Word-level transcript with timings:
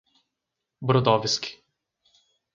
Brodowski 0.81 1.51